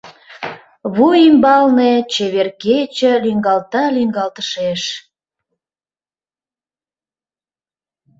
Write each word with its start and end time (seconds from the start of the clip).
Вуй 0.95 1.17
ӱмбалне 1.29 1.91
Чевер 2.13 2.49
кече 2.63 3.13
Лӱҥгалта 3.23 3.83
лӱҥгалтышеш. 3.95 4.81